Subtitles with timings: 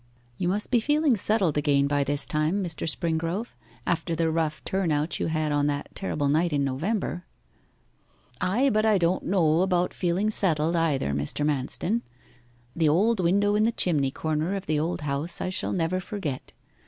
[0.35, 2.89] 'You must be feeling settled again by this time, Mr.
[2.89, 3.49] Springrove,
[3.85, 7.27] after the rough turn out you had on that terrible night in November.'
[8.41, 11.45] 'Ay, but I don't know about feeling settled, either, Mr.
[11.45, 12.01] Manston.
[12.75, 16.51] The old window in the chimney corner of the old house I shall never forget.